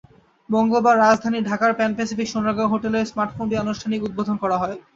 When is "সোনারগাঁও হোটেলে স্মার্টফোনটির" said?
2.29-3.63